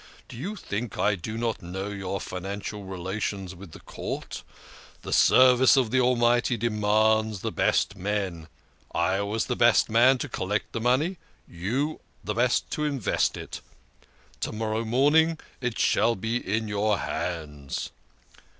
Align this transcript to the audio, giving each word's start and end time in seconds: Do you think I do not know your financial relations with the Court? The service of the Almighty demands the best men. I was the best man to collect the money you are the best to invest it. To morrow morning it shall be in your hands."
Do 0.27 0.35
you 0.35 0.55
think 0.55 0.97
I 0.97 1.13
do 1.13 1.37
not 1.37 1.61
know 1.61 1.89
your 1.89 2.19
financial 2.19 2.85
relations 2.85 3.53
with 3.53 3.71
the 3.71 3.79
Court? 3.81 4.41
The 5.03 5.13
service 5.13 5.77
of 5.77 5.91
the 5.91 6.01
Almighty 6.01 6.57
demands 6.57 7.41
the 7.41 7.51
best 7.51 7.95
men. 7.95 8.47
I 8.95 9.21
was 9.21 9.45
the 9.45 9.55
best 9.55 9.91
man 9.91 10.17
to 10.17 10.27
collect 10.27 10.71
the 10.71 10.81
money 10.81 11.17
you 11.47 11.97
are 11.97 11.99
the 12.23 12.33
best 12.33 12.67
to 12.71 12.83
invest 12.83 13.37
it. 13.37 13.61
To 14.39 14.51
morrow 14.51 14.83
morning 14.83 15.39
it 15.61 15.77
shall 15.77 16.15
be 16.15 16.37
in 16.37 16.67
your 16.67 16.97
hands." 16.97 17.91